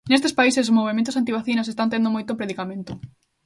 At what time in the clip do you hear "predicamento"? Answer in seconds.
2.39-2.91